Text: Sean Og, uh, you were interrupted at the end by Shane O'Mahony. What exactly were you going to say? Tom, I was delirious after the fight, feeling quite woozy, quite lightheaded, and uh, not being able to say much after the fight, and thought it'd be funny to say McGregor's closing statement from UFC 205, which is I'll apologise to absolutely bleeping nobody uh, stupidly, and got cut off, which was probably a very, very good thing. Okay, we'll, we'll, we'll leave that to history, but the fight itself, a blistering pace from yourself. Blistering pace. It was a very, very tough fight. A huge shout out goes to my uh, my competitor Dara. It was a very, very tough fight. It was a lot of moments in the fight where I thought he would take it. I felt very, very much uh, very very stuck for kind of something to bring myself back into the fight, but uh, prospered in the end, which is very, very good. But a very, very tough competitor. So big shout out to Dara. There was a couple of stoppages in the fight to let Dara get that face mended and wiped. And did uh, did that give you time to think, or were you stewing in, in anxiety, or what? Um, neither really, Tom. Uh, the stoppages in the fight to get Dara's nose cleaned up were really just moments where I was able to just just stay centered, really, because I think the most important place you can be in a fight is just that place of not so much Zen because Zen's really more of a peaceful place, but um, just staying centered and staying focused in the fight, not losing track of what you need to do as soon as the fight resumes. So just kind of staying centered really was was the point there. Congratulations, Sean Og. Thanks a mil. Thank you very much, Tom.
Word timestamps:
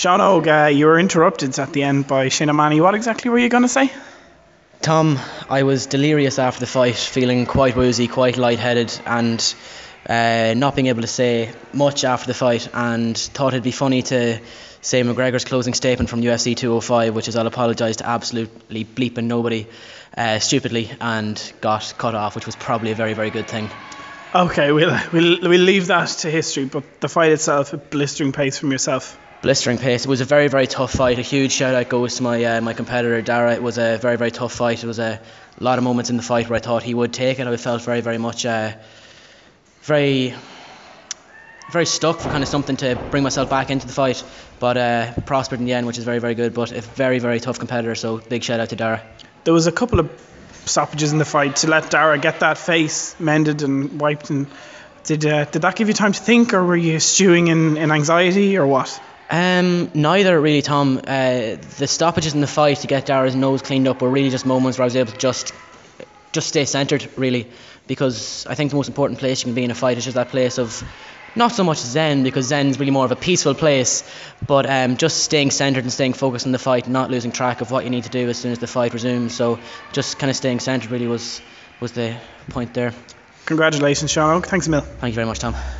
Sean 0.00 0.22
Og, 0.22 0.48
uh, 0.48 0.70
you 0.72 0.86
were 0.86 0.98
interrupted 0.98 1.58
at 1.58 1.74
the 1.74 1.82
end 1.82 2.06
by 2.08 2.30
Shane 2.30 2.48
O'Mahony. 2.48 2.80
What 2.80 2.94
exactly 2.94 3.30
were 3.30 3.38
you 3.38 3.50
going 3.50 3.64
to 3.64 3.68
say? 3.68 3.92
Tom, 4.80 5.18
I 5.50 5.62
was 5.62 5.84
delirious 5.84 6.38
after 6.38 6.60
the 6.60 6.66
fight, 6.66 6.96
feeling 6.96 7.44
quite 7.44 7.76
woozy, 7.76 8.08
quite 8.08 8.38
lightheaded, 8.38 8.98
and 9.04 9.54
uh, 10.08 10.54
not 10.56 10.74
being 10.74 10.86
able 10.86 11.02
to 11.02 11.06
say 11.06 11.52
much 11.74 12.04
after 12.04 12.28
the 12.28 12.32
fight, 12.32 12.66
and 12.72 13.14
thought 13.14 13.52
it'd 13.52 13.62
be 13.62 13.72
funny 13.72 14.00
to 14.04 14.40
say 14.80 15.02
McGregor's 15.02 15.44
closing 15.44 15.74
statement 15.74 16.08
from 16.08 16.22
UFC 16.22 16.56
205, 16.56 17.14
which 17.14 17.28
is 17.28 17.36
I'll 17.36 17.46
apologise 17.46 17.96
to 17.96 18.08
absolutely 18.08 18.86
bleeping 18.86 19.24
nobody 19.24 19.66
uh, 20.16 20.38
stupidly, 20.38 20.90
and 20.98 21.52
got 21.60 21.92
cut 21.98 22.14
off, 22.14 22.36
which 22.36 22.46
was 22.46 22.56
probably 22.56 22.92
a 22.92 22.94
very, 22.94 23.12
very 23.12 23.28
good 23.28 23.48
thing. 23.48 23.68
Okay, 24.34 24.72
we'll, 24.72 24.98
we'll, 25.12 25.40
we'll 25.42 25.60
leave 25.60 25.88
that 25.88 26.08
to 26.20 26.30
history, 26.30 26.64
but 26.64 26.84
the 27.02 27.08
fight 27.10 27.32
itself, 27.32 27.74
a 27.74 27.76
blistering 27.76 28.32
pace 28.32 28.58
from 28.58 28.72
yourself. 28.72 29.18
Blistering 29.42 29.78
pace. 29.78 30.04
It 30.04 30.08
was 30.08 30.20
a 30.20 30.26
very, 30.26 30.48
very 30.48 30.66
tough 30.66 30.92
fight. 30.92 31.18
A 31.18 31.22
huge 31.22 31.52
shout 31.52 31.74
out 31.74 31.88
goes 31.88 32.16
to 32.16 32.22
my 32.22 32.44
uh, 32.44 32.60
my 32.60 32.74
competitor 32.74 33.22
Dara. 33.22 33.54
It 33.54 33.62
was 33.62 33.78
a 33.78 33.96
very, 33.96 34.16
very 34.16 34.30
tough 34.30 34.52
fight. 34.52 34.84
It 34.84 34.86
was 34.86 34.98
a 34.98 35.18
lot 35.58 35.78
of 35.78 35.84
moments 35.84 36.10
in 36.10 36.18
the 36.18 36.22
fight 36.22 36.50
where 36.50 36.58
I 36.58 36.60
thought 36.60 36.82
he 36.82 36.92
would 36.92 37.14
take 37.14 37.38
it. 37.38 37.46
I 37.46 37.56
felt 37.56 37.80
very, 37.80 38.02
very 38.02 38.18
much 38.18 38.44
uh, 38.44 38.72
very 39.82 40.34
very 41.70 41.86
stuck 41.86 42.20
for 42.20 42.28
kind 42.28 42.42
of 42.42 42.48
something 42.48 42.76
to 42.78 42.96
bring 43.10 43.22
myself 43.22 43.48
back 43.48 43.70
into 43.70 43.86
the 43.86 43.92
fight, 43.92 44.22
but 44.58 44.76
uh, 44.76 45.12
prospered 45.24 45.60
in 45.60 45.64
the 45.64 45.72
end, 45.72 45.86
which 45.86 45.98
is 45.98 46.04
very, 46.04 46.18
very 46.18 46.34
good. 46.34 46.52
But 46.52 46.72
a 46.72 46.80
very, 46.82 47.18
very 47.18 47.40
tough 47.40 47.58
competitor. 47.58 47.94
So 47.94 48.18
big 48.18 48.42
shout 48.42 48.60
out 48.60 48.68
to 48.70 48.76
Dara. 48.76 49.02
There 49.44 49.54
was 49.54 49.66
a 49.66 49.72
couple 49.72 50.00
of 50.00 50.10
stoppages 50.66 51.12
in 51.12 51.18
the 51.18 51.24
fight 51.24 51.56
to 51.56 51.68
let 51.68 51.90
Dara 51.90 52.18
get 52.18 52.40
that 52.40 52.58
face 52.58 53.18
mended 53.18 53.62
and 53.62 54.00
wiped. 54.00 54.28
And 54.28 54.48
did 55.04 55.24
uh, 55.24 55.46
did 55.46 55.62
that 55.62 55.76
give 55.76 55.88
you 55.88 55.94
time 55.94 56.12
to 56.12 56.20
think, 56.20 56.52
or 56.52 56.62
were 56.62 56.76
you 56.76 57.00
stewing 57.00 57.48
in, 57.48 57.78
in 57.78 57.90
anxiety, 57.90 58.58
or 58.58 58.66
what? 58.66 59.00
Um, 59.30 59.92
neither 59.94 60.40
really, 60.40 60.60
Tom. 60.60 60.98
Uh, 60.98 61.56
the 61.78 61.86
stoppages 61.86 62.34
in 62.34 62.40
the 62.40 62.48
fight 62.48 62.78
to 62.78 62.88
get 62.88 63.06
Dara's 63.06 63.36
nose 63.36 63.62
cleaned 63.62 63.86
up 63.86 64.02
were 64.02 64.10
really 64.10 64.30
just 64.30 64.44
moments 64.44 64.76
where 64.76 64.84
I 64.84 64.86
was 64.86 64.96
able 64.96 65.12
to 65.12 65.18
just 65.18 65.52
just 66.32 66.48
stay 66.48 66.64
centered, 66.64 67.08
really, 67.16 67.48
because 67.86 68.46
I 68.46 68.54
think 68.54 68.70
the 68.70 68.76
most 68.76 68.88
important 68.88 69.18
place 69.18 69.40
you 69.40 69.46
can 69.46 69.54
be 69.54 69.64
in 69.64 69.70
a 69.70 69.74
fight 69.74 69.98
is 69.98 70.04
just 70.04 70.14
that 70.14 70.28
place 70.28 70.58
of 70.58 70.82
not 71.36 71.52
so 71.52 71.64
much 71.64 71.78
Zen 71.78 72.22
because 72.22 72.46
Zen's 72.46 72.78
really 72.78 72.90
more 72.90 73.04
of 73.04 73.12
a 73.12 73.16
peaceful 73.16 73.54
place, 73.54 74.02
but 74.46 74.68
um, 74.68 74.96
just 74.96 75.22
staying 75.22 75.50
centered 75.50 75.84
and 75.84 75.92
staying 75.92 76.14
focused 76.14 76.46
in 76.46 76.52
the 76.52 76.58
fight, 76.58 76.88
not 76.88 77.10
losing 77.10 77.32
track 77.32 77.60
of 77.60 77.70
what 77.70 77.84
you 77.84 77.90
need 77.90 78.04
to 78.04 78.10
do 78.10 78.28
as 78.28 78.38
soon 78.38 78.52
as 78.52 78.58
the 78.58 78.66
fight 78.66 78.94
resumes. 78.94 79.34
So 79.34 79.58
just 79.92 80.18
kind 80.18 80.30
of 80.30 80.36
staying 80.36 80.60
centered 80.60 80.90
really 80.90 81.06
was 81.06 81.40
was 81.80 81.92
the 81.92 82.16
point 82.50 82.74
there. 82.74 82.92
Congratulations, 83.46 84.10
Sean 84.10 84.36
Og. 84.36 84.46
Thanks 84.46 84.66
a 84.66 84.70
mil. 84.70 84.80
Thank 84.80 85.12
you 85.12 85.16
very 85.16 85.26
much, 85.26 85.38
Tom. 85.38 85.54